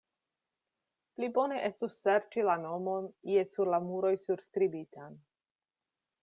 Pli 1.17 1.27
bone 1.35 1.59
estus 1.67 1.99
serĉi 2.05 2.45
la 2.47 2.55
nomon 2.63 3.05
ie 3.35 3.45
sur 3.53 3.71
la 3.75 3.81
muroj 3.91 4.15
surskribitan. 4.25 5.21